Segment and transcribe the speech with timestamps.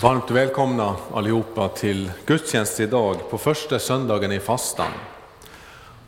[0.00, 4.92] Varmt välkomna allihopa till gudstjänst idag på första söndagen i fastan.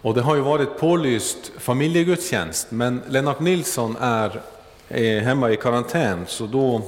[0.02, 4.42] Och det har ju varit pålyst familjegudstjänst, men Lennart Nilsson är,
[4.88, 6.82] är hemma i karantän, så då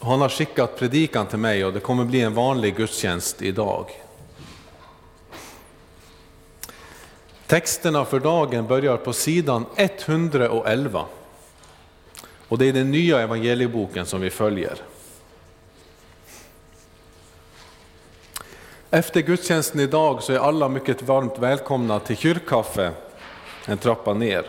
[0.00, 3.90] han har skickat predikan till mig och det kommer bli en vanlig gudstjänst idag.
[7.46, 11.04] Texterna för dagen börjar på sidan 111.
[12.48, 14.76] Och det är den nya evangelieboken som vi följer.
[18.90, 22.92] Efter gudstjänsten idag så är alla mycket varmt välkomna till kyrkkaffe
[23.66, 24.44] en trappa ner.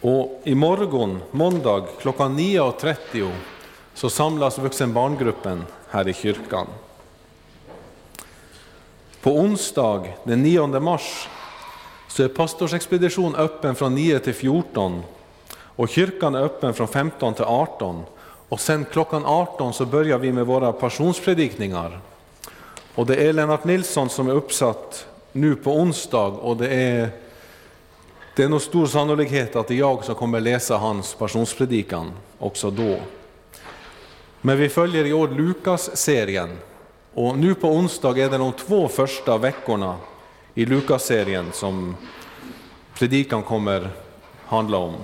[0.00, 3.30] Och imorgon, måndag klockan 9.30
[3.94, 6.66] så samlas vuxenbarngruppen här i kyrkan.
[9.22, 11.28] På onsdag den 9 mars
[12.08, 15.02] så är pastorsexpedition öppen från 9 till 14
[15.52, 18.02] och kyrkan är öppen från 15 till 18
[18.48, 22.00] och sen klockan 18 så börjar vi med våra passionspredikningar.
[22.94, 27.08] Och det är Lennart Nilsson som är uppsatt nu på onsdag och det är,
[28.36, 32.70] det är nog stor sannolikhet att det är jag som kommer läsa hans passionspredikan också
[32.70, 32.98] då.
[34.40, 36.58] Men vi följer i år Lukas-serien
[37.14, 39.96] och nu på onsdag är det de två första veckorna
[40.54, 41.96] i Lukas-serien som
[42.94, 43.90] predikan kommer
[44.46, 44.94] handla om.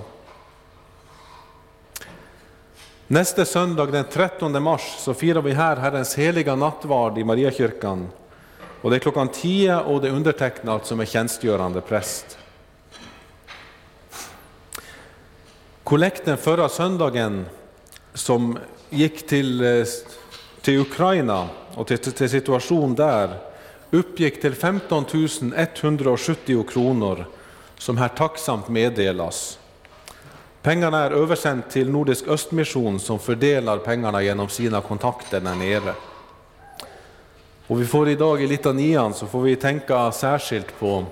[3.13, 8.07] Nästa söndag den 13 mars så firar vi här Herrens heliga nattvard i Mariakyrkan.
[8.81, 12.37] Och det är klockan 10 och det är undertecknat alltså som är tjänstgörande präst.
[15.83, 17.45] Kollekten förra söndagen
[18.13, 18.57] som
[18.89, 19.85] gick till, eh,
[20.61, 23.37] till Ukraina och till, till situation där
[23.91, 25.05] uppgick till 15
[25.55, 27.25] 170 kronor
[27.77, 29.59] som här tacksamt meddelas.
[30.63, 35.93] Pengarna är översänt till Nordisk Östmission som fördelar pengarna genom sina kontakter där nere.
[37.67, 41.05] Och vi får idag i litanian så får vi tänka särskilt på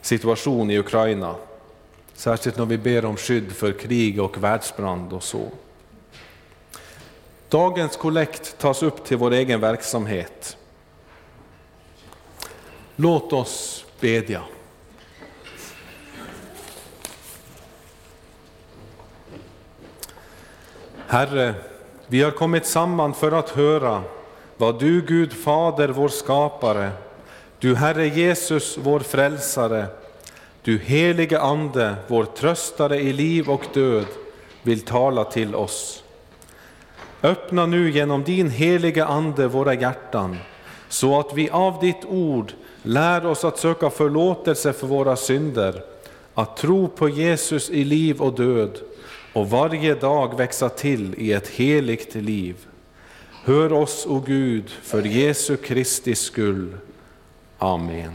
[0.00, 1.34] situationen i Ukraina.
[2.14, 5.48] Särskilt när vi ber om skydd för krig och världsbrand och så.
[7.48, 10.56] Dagens kollekt tas upp till vår egen verksamhet.
[12.96, 14.42] Låt oss bedja.
[21.12, 21.54] Herre,
[22.06, 24.02] vi har kommit samman för att höra
[24.56, 26.90] vad du, Gud Fader, vår skapare,
[27.58, 29.86] du Herre Jesus, vår frälsare,
[30.62, 34.06] du helige Ande, vår tröstare i liv och död,
[34.62, 36.04] vill tala till oss.
[37.22, 40.36] Öppna nu genom din helige Ande våra hjärtan,
[40.88, 42.52] så att vi av ditt ord
[42.82, 45.82] lär oss att söka förlåtelse för våra synder,
[46.34, 48.80] att tro på Jesus i liv och död
[49.32, 52.56] och varje dag växa till i ett heligt liv.
[53.44, 56.76] Hör oss, o Gud, för Jesu Kristi skull.
[57.58, 58.12] Amen.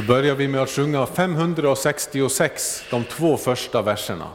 [0.00, 4.26] Så börjar vi med att sjunga 566, de två första verserna.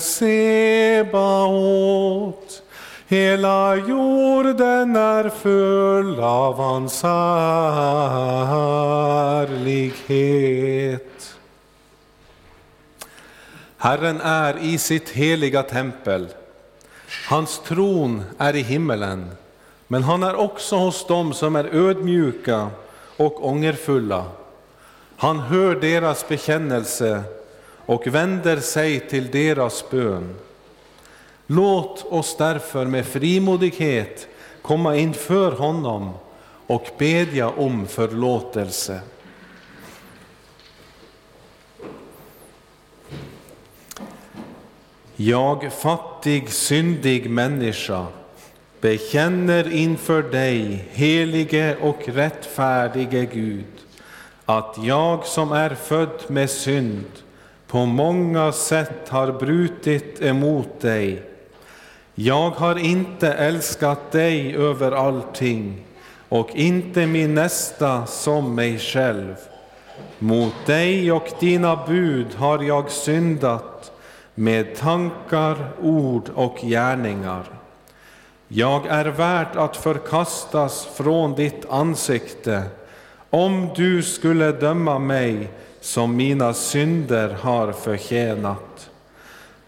[0.00, 2.62] Herren Sebaot.
[3.08, 7.36] Hela jorden är full av hans härlighet.
[13.76, 16.28] Herren är i sitt heliga tempel.
[17.28, 19.30] Hans tron är i himmelen,
[19.86, 22.70] men han är också hos dem som är ödmjuka
[23.16, 24.24] och ångerfulla.
[25.16, 27.22] Han hör deras bekännelse
[27.90, 30.34] och vänder sig till deras bön.
[31.46, 34.28] Låt oss därför med frimodighet
[34.62, 36.10] komma inför honom
[36.66, 39.00] och bedja om förlåtelse.
[45.16, 48.06] Jag, fattig, syndig människa,
[48.80, 53.64] bekänner inför dig, helige och rättfärdige Gud,
[54.44, 57.06] att jag som är född med synd
[57.70, 61.22] på många sätt har brutit emot dig.
[62.14, 65.84] Jag har inte älskat dig över allting
[66.28, 69.34] och inte min nästa som mig själv.
[70.18, 73.92] Mot dig och dina bud har jag syndat
[74.34, 77.44] med tankar, ord och gärningar.
[78.48, 82.62] Jag är värd att förkastas från ditt ansikte
[83.30, 85.50] om du skulle döma mig
[85.80, 88.90] som mina synder har förtjänat.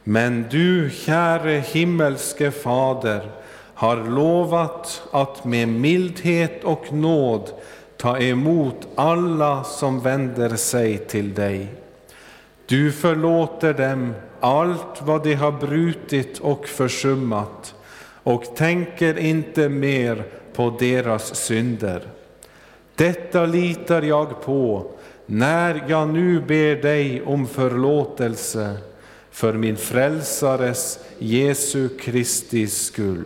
[0.05, 3.31] Men du, käre himmelske Fader,
[3.75, 7.51] har lovat att med mildhet och nåd
[7.97, 11.69] ta emot alla som vänder sig till dig.
[12.67, 17.75] Du förlåter dem allt vad de har brutit och försummat
[18.23, 20.25] och tänker inte mer
[20.55, 22.03] på deras synder.
[22.95, 24.87] Detta litar jag på
[25.27, 28.77] när jag nu ber dig om förlåtelse
[29.31, 33.25] för min frälsares Jesu Kristi skull.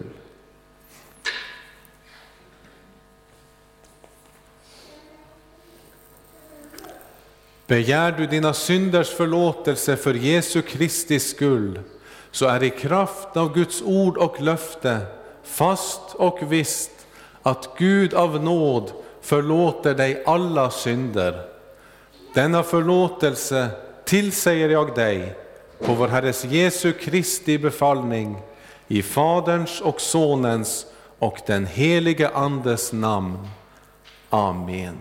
[7.66, 11.80] Begär du dina synders förlåtelse för Jesu Kristi skull,
[12.30, 14.98] så är i kraft av Guds ord och löfte
[15.42, 16.90] fast och visst
[17.42, 21.55] att Gud av nåd förlåter dig alla synder.
[22.36, 23.68] Denna förlåtelse
[24.04, 25.34] tillsäger jag dig
[25.80, 28.36] på vår Herres Jesu Kristi befallning
[28.88, 30.86] i Faderns och Sonens
[31.18, 33.48] och den helige Andes namn.
[34.30, 34.98] Amen.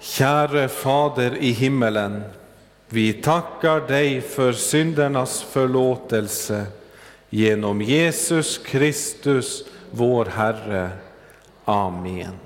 [0.00, 2.22] Käre Fader i himmelen,
[2.88, 6.66] vi tackar dig för syndernas förlåtelse
[7.30, 10.90] genom Jesus Kristus, vår Herre.
[11.64, 12.45] Amen.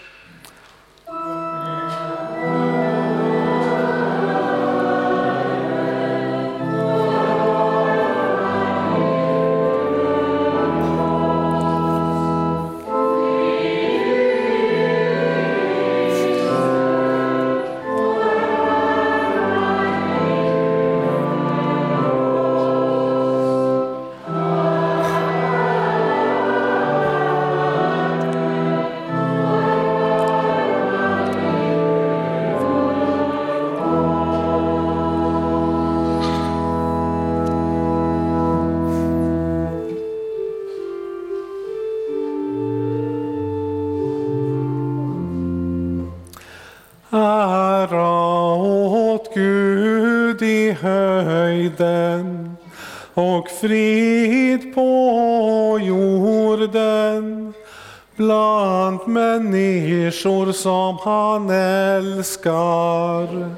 [53.61, 57.53] Frid på jorden
[58.15, 63.50] bland människor som han älskar.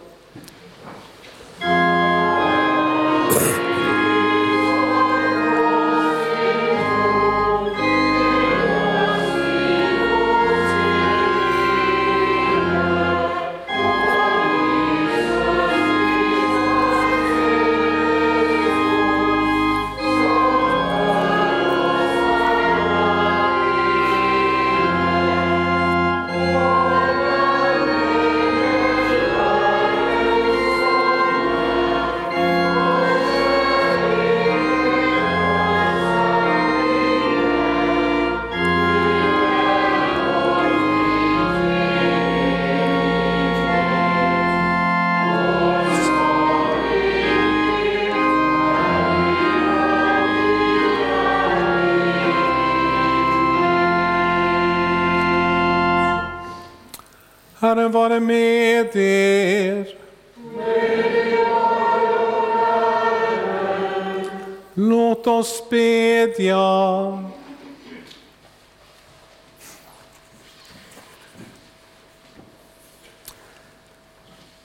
[65.26, 67.24] Låt oss bedja.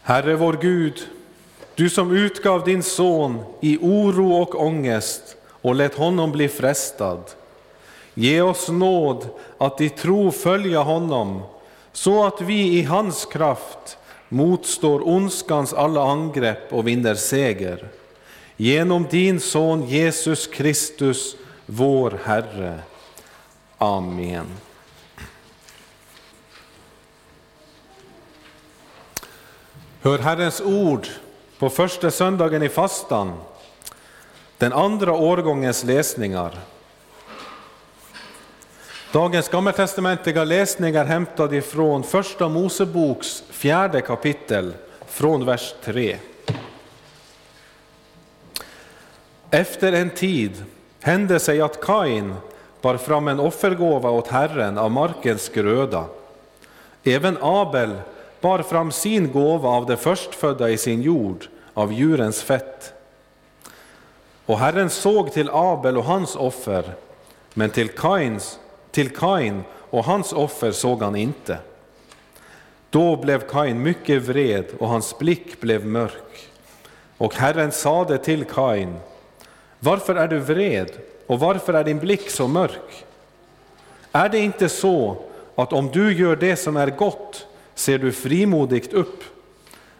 [0.02, 1.08] Herre vår Gud,
[1.74, 7.22] du som utgav din son i oro och ångest och lät honom bli frestad.
[8.14, 11.42] Ge oss nåd att i tro följa honom
[11.92, 13.98] så att vi i hans kraft
[14.28, 17.88] motstår ondskans alla angrepp och vinner seger.
[18.60, 21.36] Genom din son Jesus Kristus,
[21.66, 22.80] vår Herre.
[23.78, 24.46] Amen.
[30.00, 31.08] Hör Herrens ord
[31.58, 33.32] på första söndagen i fastan,
[34.58, 36.58] den andra årgångens läsningar.
[39.12, 44.74] Dagens gammaltestamentliga läsning är hämtad ifrån Första Moseboks fjärde kapitel,
[45.06, 46.18] från vers 3.
[49.50, 50.64] Efter en tid
[51.00, 52.34] hände sig att Kain
[52.80, 56.04] bar fram en offergåva åt Herren av markens gröda.
[57.04, 57.94] Även Abel
[58.40, 62.92] bar fram sin gåva av det förstfödda i sin jord, av djurens fett.
[64.46, 66.94] Och Herren såg till Abel och hans offer,
[67.54, 68.58] men till, Kains,
[68.90, 71.58] till Kain och hans offer såg han inte.
[72.90, 76.48] Då blev Kain mycket vred och hans blick blev mörk.
[77.18, 78.96] Och Herren sade till Kain,
[79.80, 80.90] varför är du vred
[81.26, 83.04] och varför är din blick så mörk?
[84.12, 85.16] Är det inte så
[85.54, 87.46] att om du gör det som är gott
[87.78, 89.24] ser du frimodigt upp.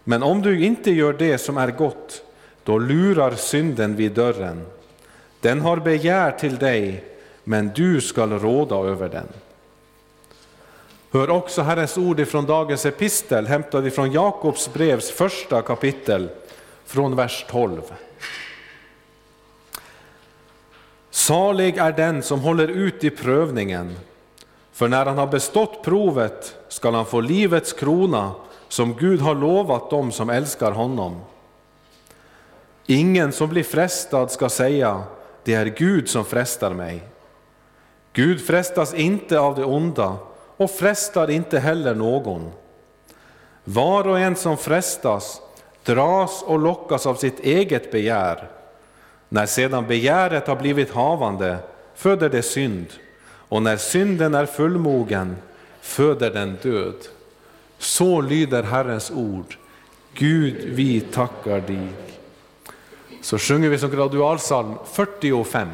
[0.04, 2.22] Men om du inte gör det som är gott,
[2.64, 4.66] då lurar synden vid dörren.
[5.40, 7.04] Den har begär till dig,
[7.44, 9.28] men du skall råda över den.
[11.12, 16.28] Hör också Herrens ord ifrån dagens epistel, hämtad ifrån Jakobs brevs första kapitel,
[16.84, 17.80] från vers 12.
[21.18, 23.96] Salig är den som håller ut i prövningen,
[24.72, 28.32] för när han har bestått provet skall han få livets krona
[28.68, 31.20] som Gud har lovat dem som älskar honom.
[32.86, 35.02] Ingen som blir frestad ska säga,
[35.44, 37.02] det är Gud som frestar mig.
[38.12, 40.16] Gud frestas inte av det onda
[40.56, 42.50] och frestar inte heller någon.
[43.64, 45.40] Var och en som frestas
[45.84, 48.57] dras och lockas av sitt eget begär.
[49.28, 51.58] När sedan begäret har blivit havande
[51.94, 52.86] föder det synd,
[53.28, 55.36] och när synden är fullmogen
[55.80, 56.94] föder den död.
[57.78, 59.56] Så lyder Herrens ord.
[60.14, 61.88] Gud, vi tackar dig.
[63.22, 65.68] Så sjunger vi som gradualsalm 45.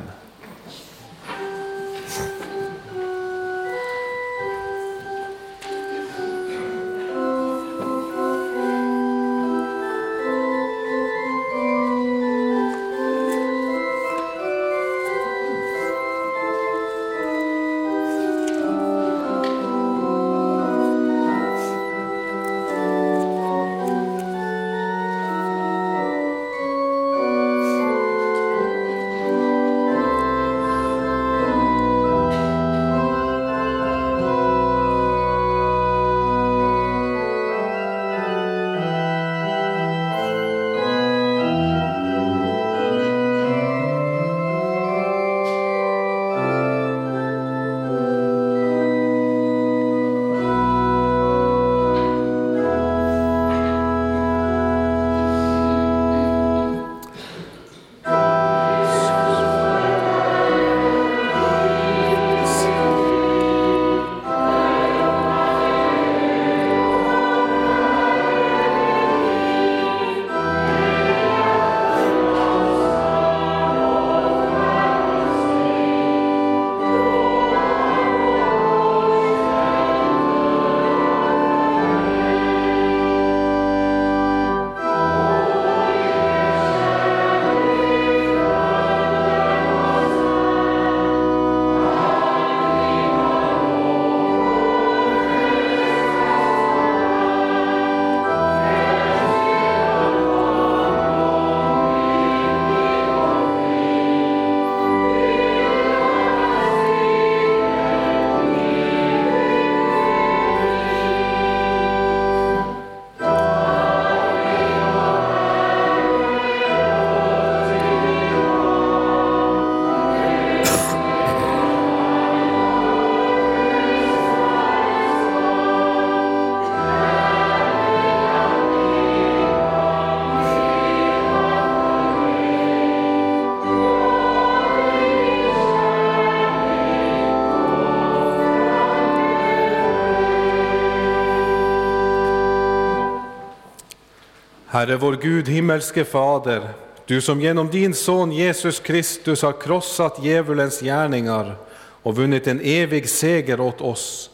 [144.84, 146.68] Herre vår Gud, himmelske Fader,
[147.06, 153.08] du som genom din son Jesus Kristus har krossat djävulens gärningar och vunnit en evig
[153.08, 154.30] seger åt oss.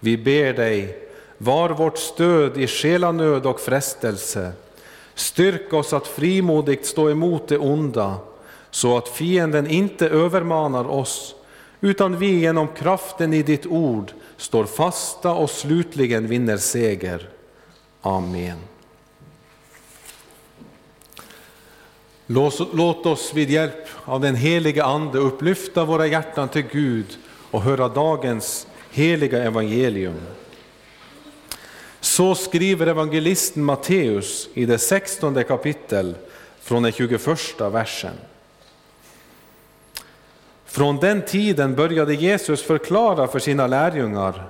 [0.00, 0.98] Vi ber dig,
[1.38, 4.52] var vårt stöd i själanöd och frestelse.
[5.14, 8.16] Styrk oss att frimodigt stå emot det onda,
[8.70, 11.34] så att fienden inte övermanar oss,
[11.80, 17.28] utan vi genom kraften i ditt ord står fasta och slutligen vinner seger.
[18.02, 18.75] Amen.
[22.26, 27.18] Låt oss vid hjälp av den helige Ande upplyfta våra hjärtan till Gud
[27.50, 30.20] och höra dagens heliga evangelium.
[32.00, 36.14] Så skriver evangelisten Matteus i det sextonde kapitel
[36.60, 37.20] från den 21
[37.60, 38.14] versen.
[40.64, 44.48] Från den tiden började Jesus förklara för sina lärjungar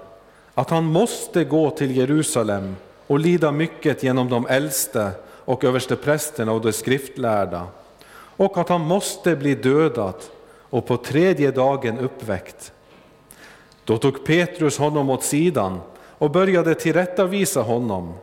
[0.54, 5.10] att han måste gå till Jerusalem och lida mycket genom de äldste
[5.46, 7.66] och översteprästerna och de skriftlärda
[8.36, 10.14] och att han måste bli dödad
[10.60, 12.72] och på tredje dagen uppväckt.
[13.84, 18.14] Då tog Petrus honom åt sidan och började tillrättavisa honom.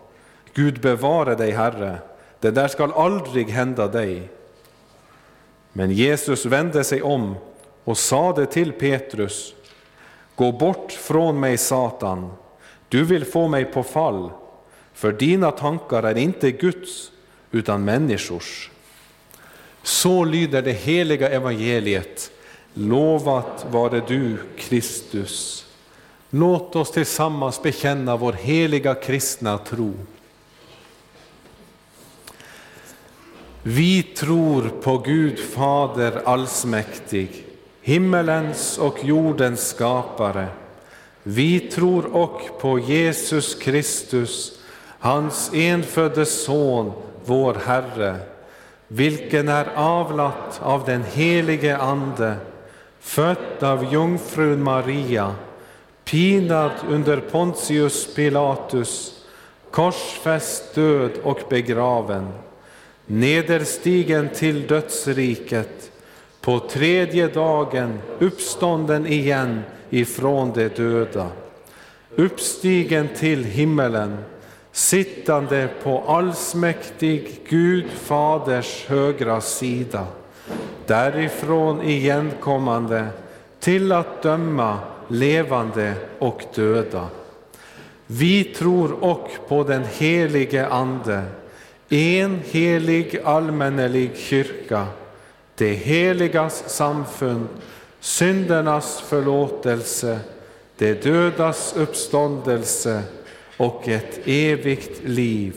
[0.53, 1.97] Gud bevare dig, Herre,
[2.39, 4.29] det där skall aldrig hända dig.
[5.73, 7.35] Men Jesus vände sig om
[7.83, 9.55] och sade till Petrus,
[10.35, 12.31] Gå bort från mig, Satan,
[12.89, 14.29] du vill få mig på fall,
[14.93, 17.11] för dina tankar är inte Guds
[17.53, 18.69] utan människors.
[19.83, 22.31] Så lyder det heliga evangeliet.
[22.73, 25.65] Lovat vare du, Kristus.
[26.29, 29.93] Låt oss tillsammans bekänna vår heliga kristna tro.
[33.63, 37.45] Vi tror på Gud Fader allsmäktig,
[37.81, 40.47] himmelens och jordens skapare.
[41.23, 44.59] Vi tror och på Jesus Kristus,
[44.99, 46.91] hans enfödde Son,
[47.25, 48.15] vår Herre,
[48.87, 52.35] vilken är avlat av den helige Ande,
[52.99, 55.35] född av jungfrun Maria,
[56.05, 59.23] pinad under Pontius Pilatus,
[59.71, 62.27] korsfäst, död och begraven,
[63.05, 65.91] nederstigen till dödsriket,
[66.41, 71.27] på tredje dagen uppstånden igen ifrån de döda,
[72.15, 74.17] uppstigen till himmelen,
[74.73, 80.07] sittande på allsmäktig Gud Faders högra sida,
[80.85, 83.07] därifrån igenkommande
[83.59, 87.07] till att döma levande och döda.
[88.07, 91.23] Vi tror och på den helige Ande,
[91.89, 94.87] en helig allmännelig kyrka,
[95.55, 97.47] det heligas samfund,
[97.99, 100.19] syndernas förlåtelse,
[100.77, 103.03] det dödas uppståndelse
[103.57, 105.53] och ett evigt liv.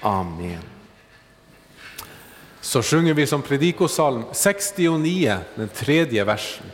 [0.00, 0.62] Amen.
[2.60, 6.66] Så sjunger vi som predikosalm 69, den tredje versen.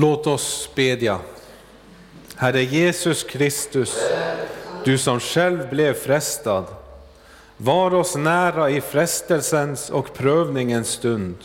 [0.00, 1.18] Låt oss bedja.
[2.36, 3.98] Herre Jesus Kristus,
[4.84, 6.64] du som själv blev frestad,
[7.56, 11.36] var oss nära i frestelsens och prövningens stund.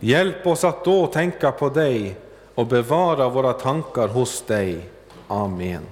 [0.00, 2.16] Hjälp oss att då tänka på dig
[2.54, 4.80] och bevara våra tankar hos dig.
[5.28, 5.82] Amen.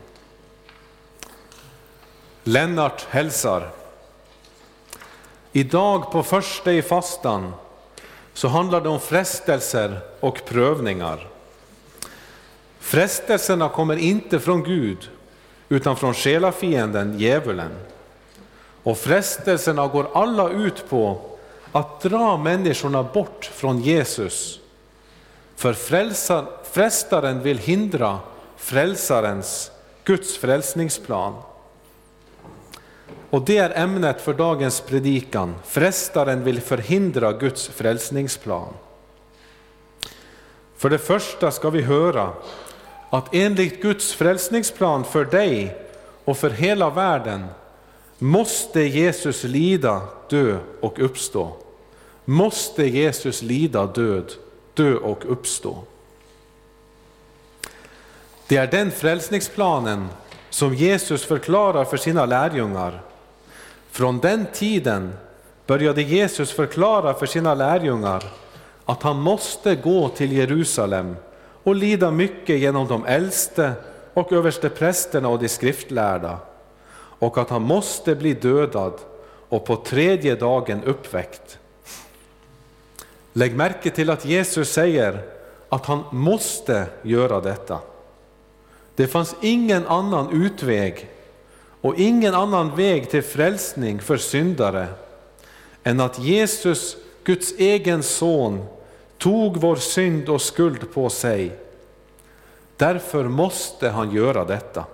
[2.45, 3.71] Lennart hälsar.
[5.53, 7.53] Idag på första i fastan
[8.33, 11.34] så handlar det om frestelser och prövningar.
[12.85, 15.11] Frestelserna kommer inte från Gud
[15.69, 17.71] utan från själafienden djävulen.
[18.83, 21.21] Och frestelserna går alla ut på
[21.73, 24.61] att dra människorna bort från Jesus.
[25.57, 28.19] För frälsar, frestaren vill hindra
[28.57, 29.71] frälsarens,
[30.05, 31.35] Guds frälsningsplan.
[33.31, 35.55] Och det är ämnet för dagens predikan.
[35.65, 38.69] Frestaren vill förhindra Guds frälsningsplan.
[40.77, 42.33] För det första ska vi höra
[43.15, 45.77] att enligt Guds frälsningsplan för dig
[46.25, 47.47] och för hela världen
[48.19, 51.57] måste Jesus lida, dö och uppstå.
[52.25, 54.33] Måste Jesus lida död,
[54.75, 55.79] dö och uppstå.
[58.47, 60.09] Det är den frälsningsplanen
[60.51, 63.03] som Jesus förklarar för sina lärjungar.
[63.91, 65.13] Från den tiden
[65.67, 68.25] började Jesus förklara för sina lärjungar
[68.85, 71.17] att han måste gå till Jerusalem
[71.65, 73.73] och lida mycket genom de äldste
[74.15, 76.39] och överste prästerna och de skriftlärda
[76.97, 78.93] och att han måste bli dödad
[79.49, 81.59] och på tredje dagen uppväckt.
[83.33, 85.23] Lägg märke till att Jesus säger
[85.69, 87.79] att han måste göra detta.
[88.95, 91.09] Det fanns ingen annan utväg
[91.81, 94.87] och ingen annan väg till frälsning för syndare
[95.83, 98.65] än att Jesus, Guds egen son,
[99.19, 101.59] tog vår synd och skuld på sig.
[102.77, 104.85] Därför måste han göra detta.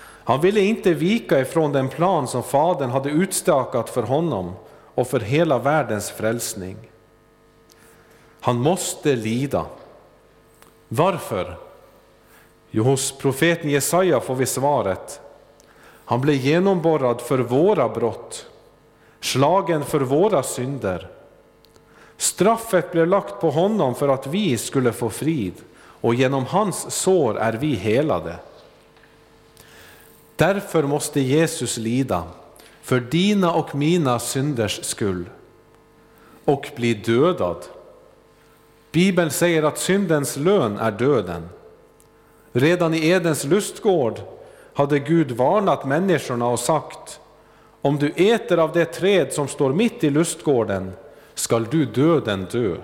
[0.00, 4.52] Han ville inte vika ifrån den plan som Fadern hade utstakat för honom
[4.94, 6.76] och för hela världens frälsning.
[8.40, 9.66] Han måste lida.
[10.88, 11.56] Varför?
[12.70, 15.20] Jo, hos profeten Jesaja får vi svaret.
[16.04, 18.46] Han blev genomborrad för våra brott,
[19.20, 21.15] slagen för våra synder.
[22.16, 25.54] Straffet blev lagt på honom för att vi skulle få frid
[26.00, 28.36] och genom hans sår är vi helade.
[30.36, 32.22] Därför måste Jesus lida
[32.82, 35.24] för dina och mina synders skull
[36.44, 37.56] och bli dödad.
[38.92, 41.48] Bibeln säger att syndens lön är döden.
[42.52, 44.20] Redan i Edens lustgård
[44.74, 47.20] hade Gud varnat människorna och sagt
[47.82, 50.92] om du äter av det träd som står mitt i lustgården
[51.36, 52.76] skall du döden dö.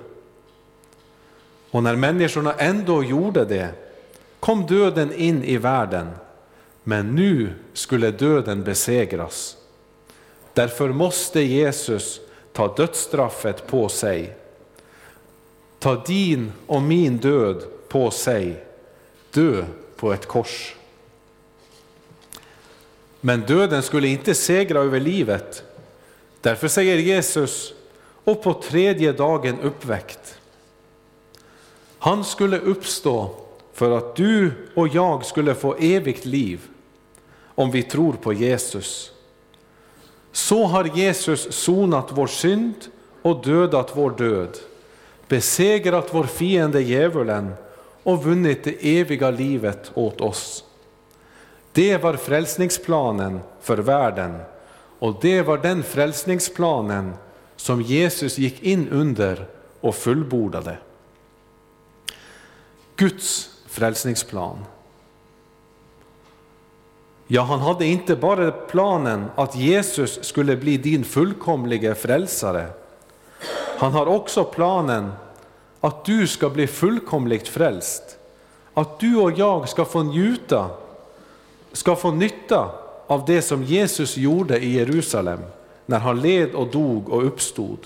[1.70, 3.68] Och när människorna ändå gjorde det
[4.40, 6.10] kom döden in i världen,
[6.84, 9.56] men nu skulle döden besegras.
[10.54, 12.20] Därför måste Jesus
[12.52, 14.36] ta dödsstraffet på sig.
[15.78, 18.64] Ta din och min död på sig,
[19.30, 19.64] dö
[19.96, 20.74] på ett kors.
[23.20, 25.64] Men döden skulle inte segra över livet.
[26.40, 27.74] Därför säger Jesus,
[28.24, 30.38] och på tredje dagen uppväckt.
[31.98, 33.30] Han skulle uppstå
[33.72, 36.60] för att du och jag skulle få evigt liv
[37.54, 39.12] om vi tror på Jesus.
[40.32, 42.74] Så har Jesus sonat vår synd
[43.22, 44.58] och dödat vår död,
[45.28, 47.54] besegrat vår fiende djävulen
[48.02, 50.64] och vunnit det eviga livet åt oss.
[51.72, 54.38] Det var frälsningsplanen för världen
[54.98, 57.14] och det var den frälsningsplanen
[57.62, 59.46] som Jesus gick in under
[59.80, 60.76] och fullbordade.
[62.96, 64.58] Guds frälsningsplan.
[67.26, 72.68] Ja, han hade inte bara planen att Jesus skulle bli din fullkomlige frälsare.
[73.78, 75.12] Han har också planen
[75.80, 78.02] att du ska bli fullkomligt frälst.
[78.74, 80.70] Att du och jag ska få njuta,
[81.72, 82.70] ska få nytta
[83.06, 85.40] av det som Jesus gjorde i Jerusalem
[85.92, 87.78] när han led och dog och uppstod.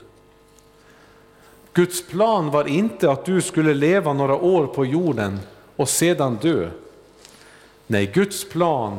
[1.73, 5.40] Guds plan var inte att du skulle leva några år på jorden
[5.77, 6.71] och sedan dö.
[7.87, 8.99] Nej, Guds plan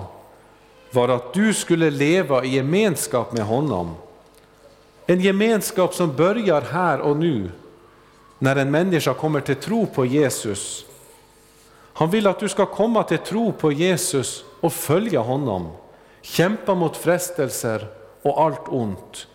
[0.92, 3.96] var att du skulle leva i gemenskap med honom.
[5.06, 7.52] En gemenskap som börjar här och nu,
[8.40, 10.86] när en människa kommer till tro på Jesus.
[11.94, 15.72] Han vill att du ska komma till tro på Jesus och följa honom,
[16.22, 19.28] kämpa mot frestelser och allt ont.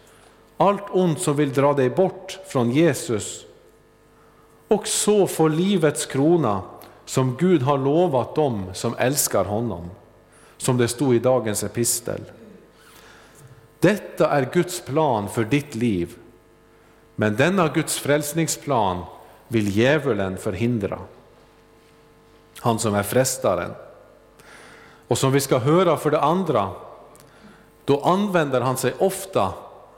[0.57, 3.45] Allt ont som vill dra dig bort från Jesus.
[4.69, 6.63] och så få livets krona
[7.05, 9.91] som Gud har lovat dem som älskar honom,
[10.57, 12.21] som det stod i dagens epistel.
[13.81, 16.15] Detta är Guds plan för ditt liv,
[17.17, 19.05] men denna Guds frälsningsplan
[19.49, 20.99] vill djävulen förhindra.
[22.61, 23.71] Han som är frestaren.
[25.09, 26.71] Och som vi ska höra för det andra,
[27.85, 29.53] då använder han sig ofta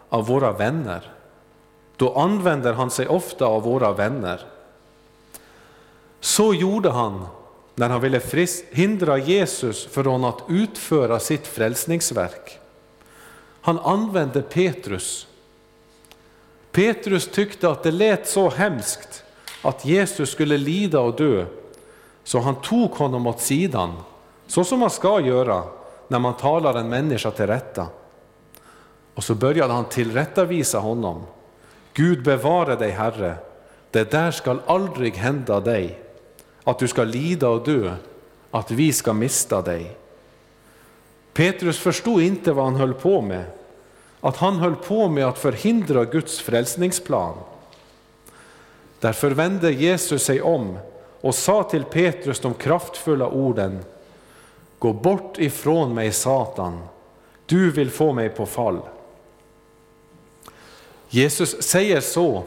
[0.09, 1.13] av våra vänner.
[1.97, 4.41] Då använder han sig ofta av våra vänner.
[6.21, 7.27] Så gjorde han
[7.75, 8.21] när han ville
[8.71, 12.59] hindra Jesus från att utföra sitt frälsningsverk.
[13.61, 15.27] Han använde Petrus.
[16.73, 19.25] Petrus tyckte att det lät så hemskt
[19.63, 21.47] att Jesus skulle lida och dö,
[22.25, 23.93] så han tog honom åt sidan,
[24.47, 25.65] så som man ska göra
[26.09, 27.87] när man talar en människa till rätta.
[29.15, 31.23] Och så började han tillrättavisa honom.
[31.93, 33.35] Gud bevare dig, Herre,
[33.91, 35.99] det där skall aldrig hända dig,
[36.65, 37.95] att du ska lida och dö,
[38.51, 39.97] att vi ska mista dig.
[41.33, 43.45] Petrus förstod inte vad han höll på med,
[44.21, 47.35] att han höll på med att förhindra Guds frälsningsplan.
[49.01, 50.79] Därför vände Jesus sig om
[51.21, 53.85] och sa till Petrus de kraftfulla orden
[54.85, 56.81] Gå bort ifrån mig Satan,
[57.47, 58.81] du vill få mig på fall.
[61.09, 62.43] Jesus säger så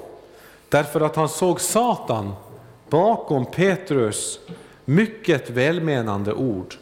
[0.69, 2.33] därför att han såg Satan
[2.89, 4.39] bakom Petrus
[4.85, 6.75] mycket välmenande ord.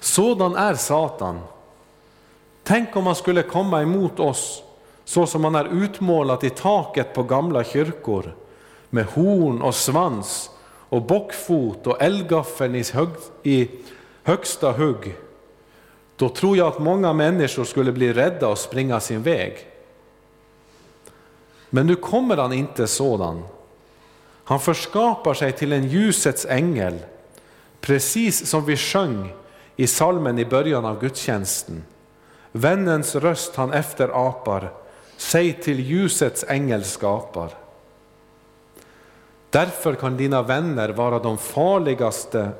[0.00, 1.40] Sådan är Satan.
[2.62, 4.62] Tänk om han skulle komma emot oss
[5.04, 8.34] så som han är utmålat i taket på gamla kyrkor
[8.90, 10.50] med horn och svans
[10.88, 13.08] och bockfot och eldgaffeln i, hög,
[13.42, 13.68] i
[14.22, 15.16] högsta hugg.
[16.16, 19.66] Då tror jag att många människor skulle bli rädda och springa sin väg.
[21.70, 23.42] Men nu kommer han inte sådan.
[24.44, 26.98] Han förskapar sig till en ljusets ängel,
[27.80, 29.32] precis som vi sjöng
[29.76, 31.84] i salmen i början av gudstjänsten.
[32.52, 34.72] Vännens röst han efterapar,
[35.16, 37.50] säg till ljusets ängel skapar.
[39.50, 42.50] Därför kan dina vänner vara de farligaste,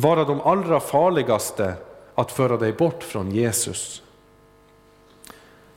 [0.00, 1.74] vara de allra farligaste
[2.14, 4.02] att föra dig bort från Jesus.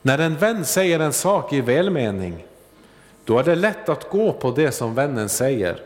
[0.02, 2.46] När en vän säger en sak i välmening,
[3.24, 5.82] då är det lätt att gå på det som vännen säger.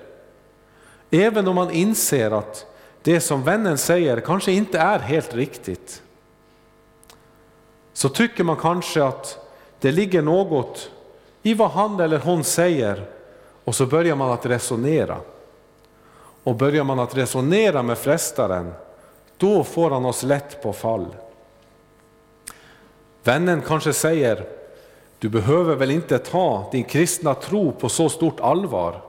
[1.11, 2.67] Även om man inser att
[3.03, 6.03] det som vännen säger kanske inte är helt riktigt.
[7.93, 9.39] Så tycker man kanske att
[9.81, 10.91] det ligger något
[11.43, 13.05] i vad han eller hon säger
[13.65, 15.19] och så börjar man att resonera.
[16.45, 18.73] Och börjar man att resonera med frestaren,
[19.37, 21.07] då får han oss lätt på fall.
[23.23, 24.47] Vännen kanske säger,
[25.19, 29.03] du behöver väl inte ta din kristna tro på så stort allvar.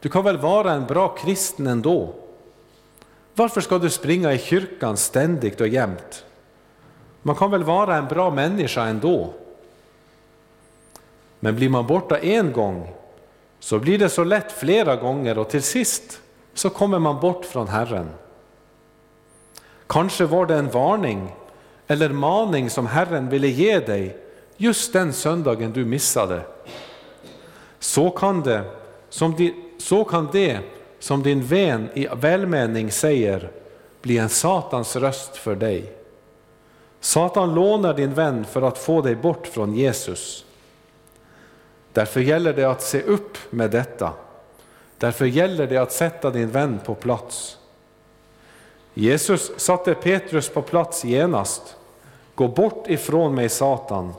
[0.00, 2.14] Du kan väl vara en bra kristen ändå.
[3.34, 6.24] Varför ska du springa i kyrkan ständigt och jämt?
[7.22, 9.32] Man kan väl vara en bra människa ändå.
[11.40, 12.94] Men blir man borta en gång
[13.60, 16.20] så blir det så lätt flera gånger och till sist
[16.56, 18.10] så kommer man bort från Herren.
[19.86, 21.32] Kanske var det en varning
[21.86, 24.16] eller maning som Herren ville ge dig
[24.56, 26.40] just den söndagen du missade.
[27.78, 28.64] Så kan det
[29.08, 30.58] som, di, så kan det,
[30.98, 33.50] som din vän i välmening säger
[34.02, 35.92] bli en Satans röst för dig.
[37.00, 40.44] Satan lånar din vän för att få dig bort från Jesus.
[41.92, 44.12] Därför gäller det att se upp med detta.
[44.98, 47.58] Därför gäller det att sätta din vän på plats.
[48.94, 51.76] Jesus satte Petrus på plats genast.
[52.34, 54.14] Gå bort ifrån mig Satan,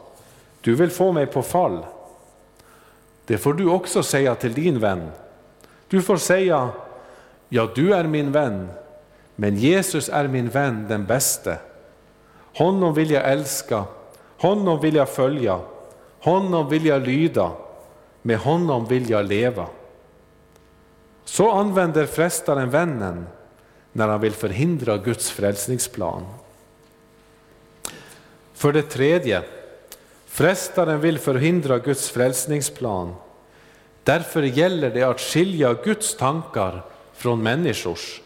[0.62, 1.86] du vill få mig på fall.
[3.26, 5.12] Det får du också säga till din vän.
[5.88, 6.70] Du får säga,
[7.50, 8.70] ja du är min vän,
[9.36, 11.58] men Jesus är min vän den bäste.
[12.56, 13.84] Honom vill jag älska,
[14.38, 15.60] honom vill jag följa,
[16.20, 17.52] honom vill jag lyda,
[18.22, 19.68] med honom vill jag leva.
[21.28, 23.28] Så använder frestaren vännen
[23.92, 26.26] när han vill förhindra Guds frälsningsplan.
[28.54, 29.44] För det tredje,
[30.26, 33.16] frestaren vill förhindra Guds frälsningsplan.
[34.04, 38.22] Därför gäller det att skilja Guds tankar från människors.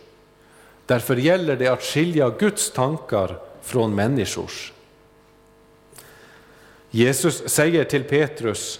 [0.86, 4.74] Därför gäller det att skilja Guds tankar från människors.
[6.90, 8.80] Jesus säger till Petrus,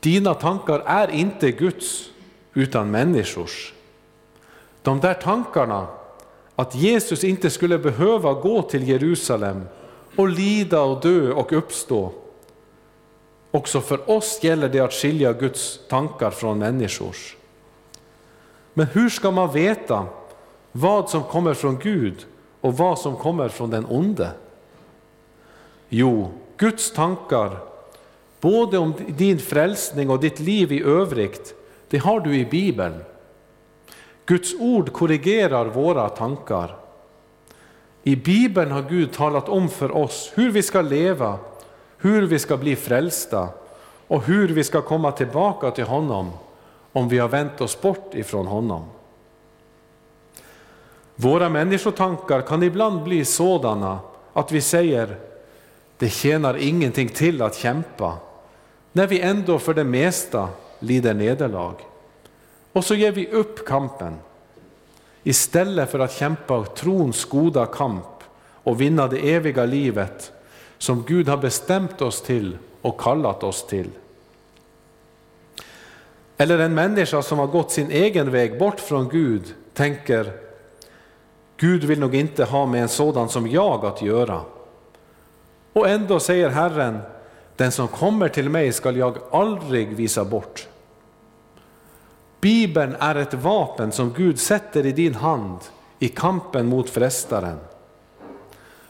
[0.00, 2.10] dina tankar är inte Guds
[2.58, 3.72] utan människors.
[4.82, 5.86] De där tankarna,
[6.56, 9.64] att Jesus inte skulle behöva gå till Jerusalem
[10.16, 12.12] och lida och dö och uppstå.
[13.50, 17.36] Också för oss gäller det att skilja Guds tankar från människors.
[18.74, 20.06] Men hur ska man veta
[20.72, 22.26] vad som kommer från Gud
[22.60, 24.30] och vad som kommer från den onde?
[25.88, 27.58] Jo, Guds tankar,
[28.40, 31.54] både om din frälsning och ditt liv i övrigt,
[31.88, 33.04] det har du i Bibeln.
[34.26, 36.76] Guds ord korrigerar våra tankar.
[38.02, 41.38] I Bibeln har Gud talat om för oss hur vi ska leva,
[41.98, 43.48] hur vi ska bli frälsta
[44.08, 46.30] och hur vi ska komma tillbaka till honom
[46.92, 48.84] om vi har vänt oss bort ifrån honom.
[51.14, 53.98] Våra människotankar kan ibland bli sådana
[54.32, 55.16] att vi säger
[55.98, 58.16] det tjänar ingenting till att kämpa,
[58.92, 60.48] när vi ändå för det mesta
[60.78, 61.74] lider nederlag.
[62.72, 64.16] Och så ger vi upp kampen
[65.22, 68.04] istället för att kämpa trons goda kamp
[68.62, 70.32] och vinna det eviga livet
[70.78, 73.90] som Gud har bestämt oss till och kallat oss till.
[76.36, 80.32] Eller en människa som har gått sin egen väg bort från Gud tänker
[81.56, 84.40] Gud vill nog inte ha med en sådan som jag att göra.
[85.72, 86.98] Och ändå säger Herren,
[87.58, 90.66] den som kommer till mig skall jag aldrig visa bort.
[92.40, 95.58] Bibeln är ett vapen som Gud sätter i din hand
[95.98, 97.58] i kampen mot frestaren.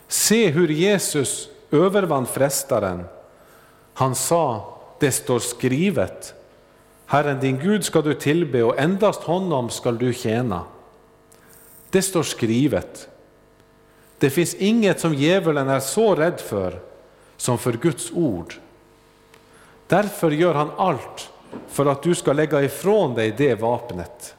[0.09, 3.05] Se hur Jesus övervann frestaren.
[3.95, 6.35] Han sa, det står skrivet,
[7.07, 10.63] Herren din Gud ska du tillbe och endast honom skall du tjäna.
[11.91, 13.09] Det står skrivet.
[14.19, 16.88] Det finns inget som djävulen är så rädd för
[17.39, 18.55] som för Guds ord.
[19.87, 21.31] Därför gör han allt
[21.69, 24.35] för att du ska lägga ifrån dig det vapnet.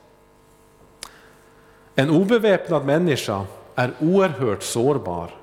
[1.96, 5.36] En obeväpnad människa är oerhört sårbar.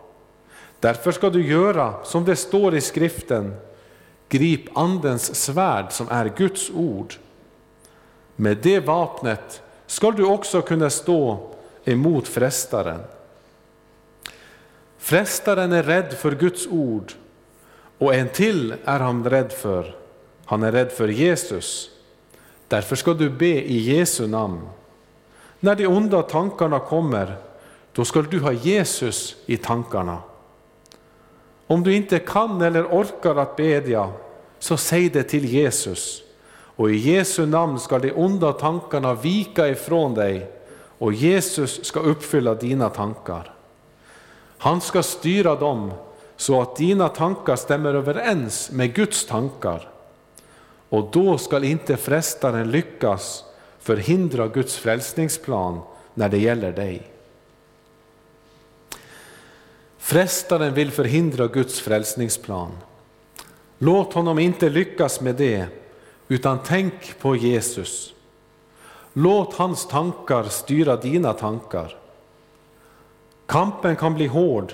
[0.80, 3.54] Därför ska du göra som det står i skriften,
[4.28, 7.14] grip andens svärd som är Guds ord.
[8.36, 11.50] Med det vapnet ska du också kunna stå
[11.84, 13.00] emot frestaren.
[14.98, 17.12] Frestaren är rädd för Guds ord
[17.98, 19.96] och en till är han rädd för.
[20.44, 21.90] Han är rädd för Jesus.
[22.68, 24.60] Därför ska du be i Jesu namn.
[25.60, 27.36] När de onda tankarna kommer,
[27.92, 30.18] då ska du ha Jesus i tankarna.
[31.66, 34.12] Om du inte kan eller orkar att bedja,
[34.58, 36.22] så säg det till Jesus.
[36.48, 40.50] Och i Jesu namn ska de onda tankarna vika ifrån dig
[40.98, 43.54] och Jesus ska uppfylla dina tankar.
[44.58, 45.92] Han ska styra dem
[46.36, 49.88] så att dina tankar stämmer överens med Guds tankar.
[50.88, 53.44] Och då skall inte frestaren lyckas
[53.78, 55.80] förhindra Guds frälsningsplan
[56.14, 57.02] när det gäller dig.
[59.98, 62.70] Frestaren vill förhindra Guds frälsningsplan.
[63.78, 65.66] Låt honom inte lyckas med det,
[66.28, 68.14] utan tänk på Jesus.
[69.12, 71.96] Låt hans tankar styra dina tankar.
[73.46, 74.72] Kampen kan bli hård,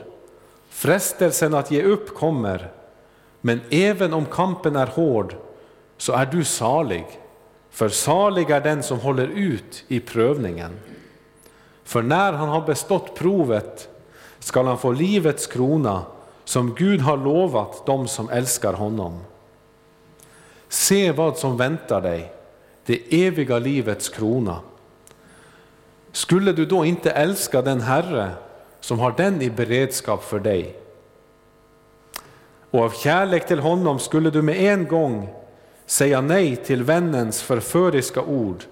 [0.72, 2.70] frestelsen att ge upp kommer,
[3.40, 5.34] men även om kampen är hård
[5.96, 7.06] så är du salig,
[7.70, 10.70] för salig är den som håller ut i prövningen.
[11.84, 13.88] För när han har bestått provet
[14.38, 16.02] skall han få livets krona
[16.44, 19.20] som Gud har lovat dem som älskar honom.
[20.68, 22.32] Se vad som väntar dig,
[22.86, 24.60] det eviga livets krona.
[26.12, 28.30] Skulle du då inte älska den Herre
[28.82, 30.76] som har den i beredskap för dig?
[32.70, 35.28] Och av kärlek till honom skulle du med en gång
[35.86, 38.64] säga nej till vännens förföriska ord,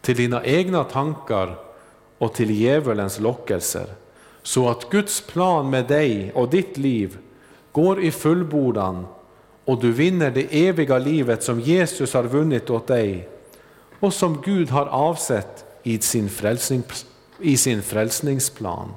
[0.00, 1.58] till dina egna tankar
[2.18, 3.86] och till djävulens lockelser,
[4.42, 7.18] så att Guds plan med dig och ditt liv
[7.72, 9.06] går i fullbordan
[9.64, 13.28] och du vinner det eviga livet som Jesus har vunnit åt dig
[14.00, 16.82] och som Gud har avsett i sin, frälsning,
[17.40, 18.88] i sin frälsningsplan.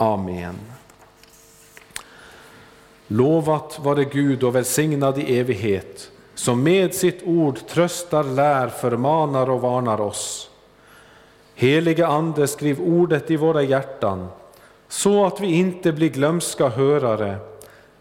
[0.00, 0.54] Amen.
[3.06, 9.60] Lovat vare Gud och välsignad i evighet som med sitt ord tröstar, lär, förmanar och
[9.60, 10.50] varnar oss.
[11.54, 14.28] Helige Ande, skriv ordet i våra hjärtan
[14.88, 17.36] så att vi inte blir glömska hörare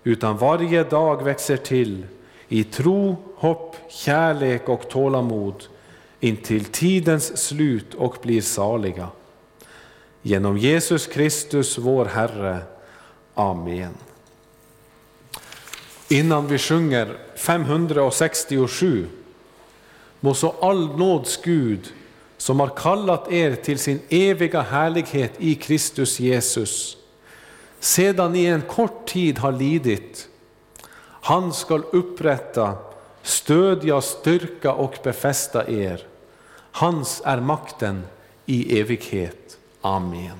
[0.03, 2.05] utan varje dag växer till
[2.47, 5.63] i tro, hopp, kärlek och tålamod
[6.19, 9.07] intill tidens slut och blir saliga.
[10.27, 12.59] Genom Jesus Kristus, vår Herre.
[13.33, 13.93] Amen.
[16.07, 19.07] Innan vi sjunger 567
[20.19, 21.93] må så all nåds Gud
[22.37, 26.97] som har kallat er till sin eviga härlighet i Kristus Jesus,
[27.79, 30.29] sedan ni en kort tid har lidit,
[31.21, 32.75] Han skall upprätta,
[33.23, 36.07] stödja, styrka och befästa er.
[36.71, 38.03] Hans är makten
[38.45, 39.56] i evighet.
[39.87, 40.37] Amen.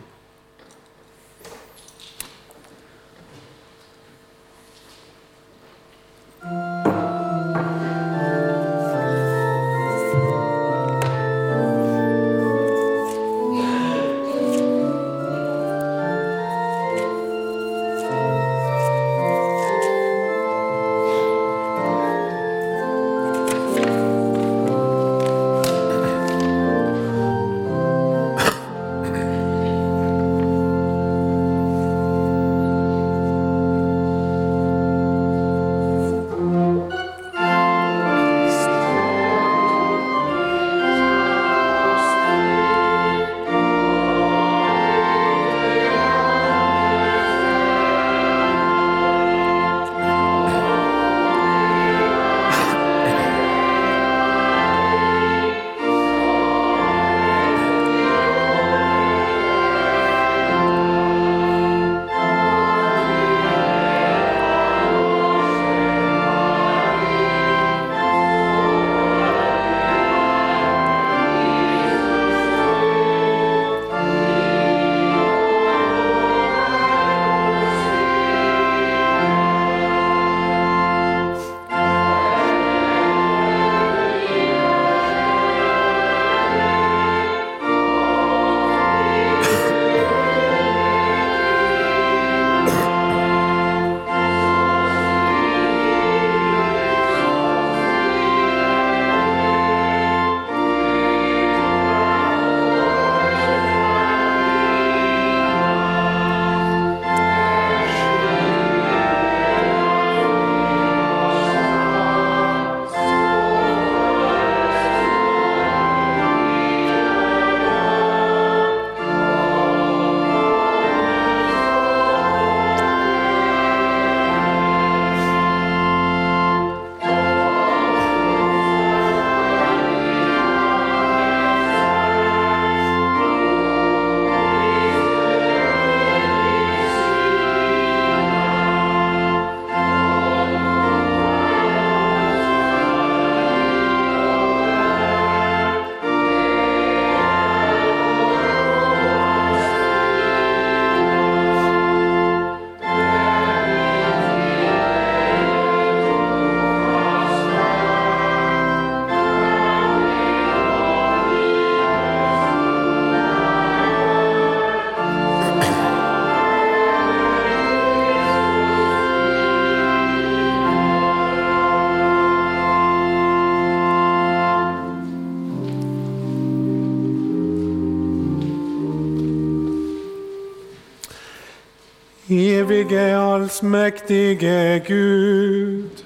[182.68, 186.04] Evige allsmäktige Gud.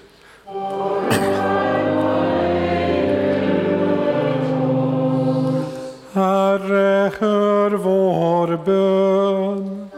[6.13, 9.89] Herre, hör vår bön.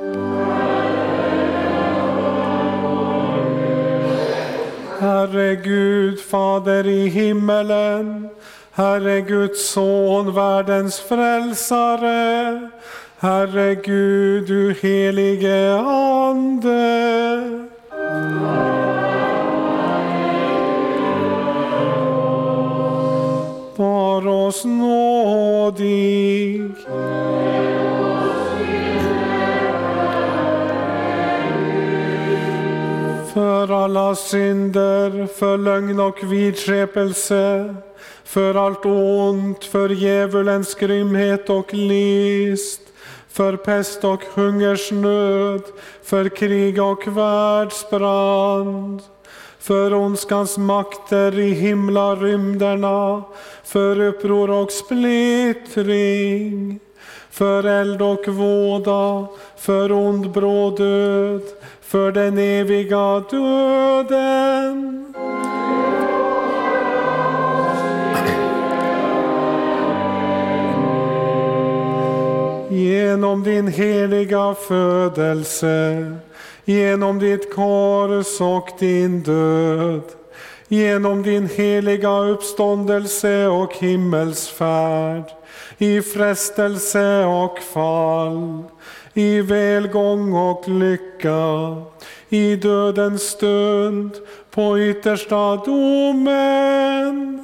[4.99, 8.29] Herre Gud, Fader i himmelen,
[8.71, 12.59] Herre Guds son, världens frälsare,
[13.23, 17.59] Herre Gud, du helige Ande.
[23.75, 26.61] Var oss nådig.
[33.33, 37.75] För alla synder, för lögn och vidskepelse,
[38.23, 42.81] för allt ont, för djävulens grymhet och list,
[43.33, 45.61] för pest och hungersnöd,
[46.03, 49.01] för krig och världsbrand,
[49.59, 53.23] för ondskans makter i himlarymderna,
[53.63, 55.19] för uppror och splittring,
[57.31, 59.27] för eld och våda,
[59.57, 61.41] för ond bråd död,
[61.81, 65.13] för den eviga döden.
[73.13, 76.15] Genom din heliga födelse,
[76.65, 80.01] genom ditt kors och din död,
[80.67, 85.23] genom din heliga uppståndelse och himmelsfärd,
[85.77, 88.63] i frestelse och fall,
[89.13, 91.75] i välgång och lycka,
[92.29, 94.11] i dödens stund,
[94.51, 97.43] på yttersta domen.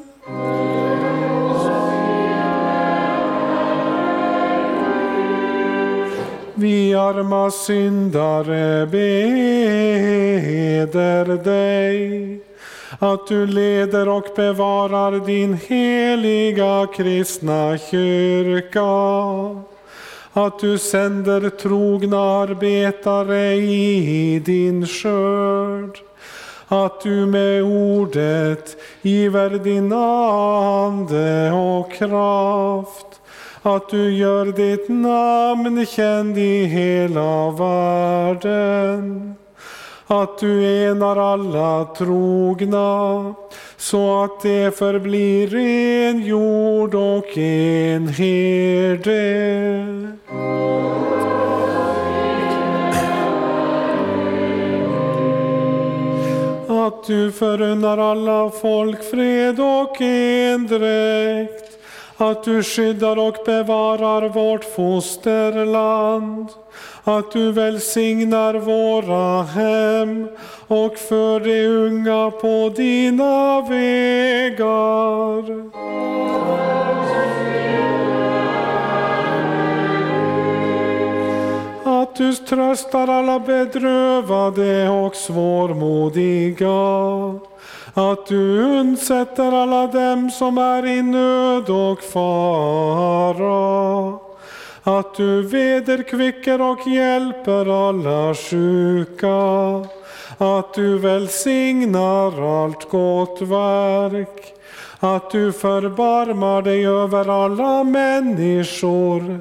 [6.60, 9.84] Vi arma syndare beder
[11.44, 12.40] dig
[13.00, 18.82] att du leder och bevarar din heliga kristna kyrka.
[20.34, 26.00] Att du sänder trogna arbetare i din skörd.
[26.68, 33.09] Att du med ordet giver din ande och kraft
[33.62, 39.34] att du gör ditt namn känd i hela världen.
[40.08, 43.34] Att du enar alla trogna
[43.78, 49.10] så att det förblir en jord och en herde.
[56.68, 61.79] Att du förunnar alla folk fred och endräkt
[62.22, 66.50] att du skyddar och bevarar vårt fosterland,
[67.04, 70.30] att du välsignar våra hem
[70.68, 75.70] och för de unga på dina vägar.
[82.02, 86.70] Att du tröstar alla bedrövade och svårmodiga
[87.94, 93.50] att du undsätter alla dem som är i nöd och fara.
[94.84, 99.38] Att du vederkvicker och hjälper alla sjuka.
[100.38, 104.54] Att du välsignar allt gott verk.
[105.00, 109.40] Att du förbarmar dig över alla människor.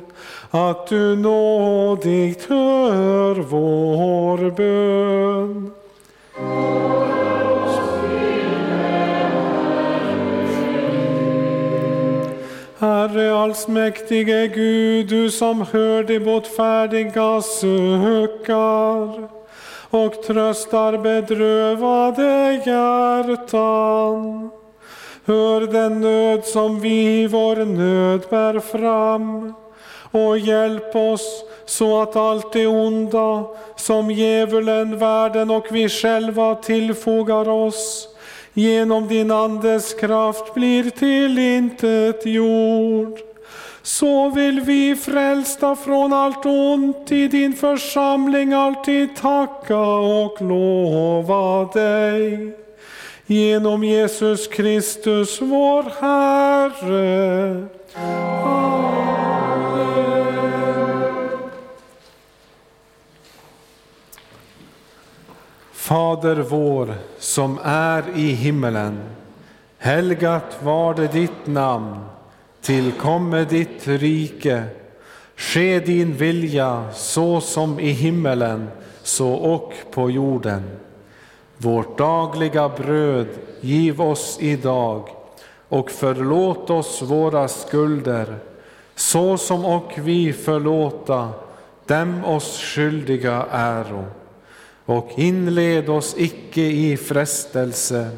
[0.50, 5.72] Att du nådigt hör vår bön.
[12.80, 19.28] Herre allsmäktige Gud, du som hör de botfärdiga suckar
[19.90, 24.50] och tröstar bedrövade hjärtan.
[25.24, 29.54] Hör den nöd som vi i vår nöd bär fram
[30.10, 37.48] och hjälp oss så att allt det onda som djävulen, världen och vi själva tillfogar
[37.48, 38.08] oss
[38.58, 43.18] genom din Andes kraft blir till intet jord.
[43.82, 52.56] Så vill vi frälsta från allt ont i din församling alltid tacka och lova dig.
[53.26, 57.68] Genom Jesus Kristus vår Herre.
[65.88, 69.00] Fader vår som är i himmelen.
[69.78, 71.96] Helgat var det ditt namn.
[72.60, 74.64] Tillkomme ditt rike.
[75.36, 78.68] Ske din vilja så som i himmelen,
[79.02, 80.62] så och på jorden.
[81.56, 83.28] Vårt dagliga bröd
[83.60, 85.08] giv oss idag
[85.68, 88.36] och förlåt oss våra skulder
[88.94, 91.28] så som och vi förlåta
[91.86, 94.04] dem oss skyldiga äro
[94.88, 98.10] och inled oss icke i frestelse,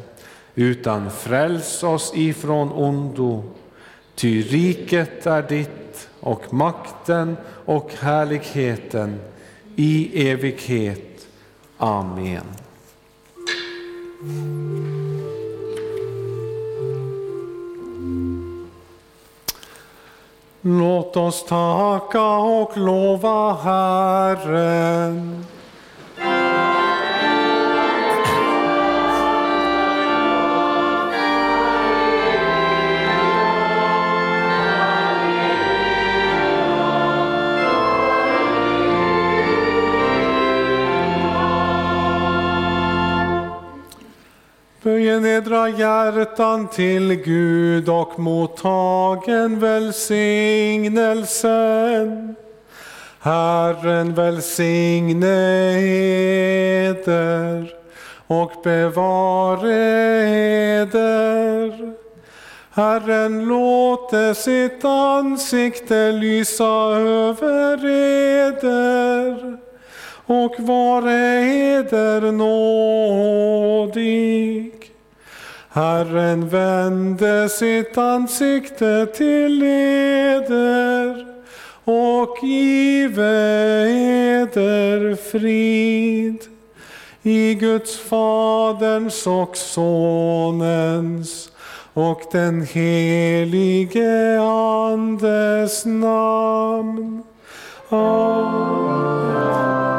[0.55, 3.43] utan fräls oss ifrån ondo.
[4.15, 9.19] Ty riket är ditt och makten och härligheten
[9.75, 11.27] i evighet.
[11.77, 12.45] Amen.
[20.61, 25.45] Låt oss tacka och lova Herren.
[44.83, 52.35] Böjen edra hjärtan till Gud och mottagen välsignelsen.
[53.19, 55.77] Herren välsigne
[56.89, 57.73] eder
[58.27, 59.75] och bevare
[60.81, 61.93] eder.
[62.71, 67.85] Herren låte sitt ansikte lysa över
[68.47, 69.57] eder
[70.25, 71.41] och vare
[71.81, 73.51] eder nådig.
[75.73, 81.25] Herren vände sitt ansikte till eder
[81.83, 83.27] och give
[84.41, 86.43] eder frid
[87.21, 91.51] i Guds Faderns och Sonens
[91.93, 97.23] och den helige Andes namn.
[97.89, 99.90] Amen.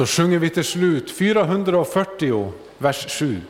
[0.00, 3.40] Så sjunger vi till slut 440, vers 7.